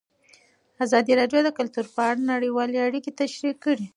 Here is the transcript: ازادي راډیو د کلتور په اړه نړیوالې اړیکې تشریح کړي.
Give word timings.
ازادي 0.85 1.13
راډیو 1.19 1.39
د 1.43 1.49
کلتور 1.57 1.85
په 1.95 2.01
اړه 2.09 2.27
نړیوالې 2.33 2.77
اړیکې 2.87 3.11
تشریح 3.19 3.55
کړي. 3.63 3.85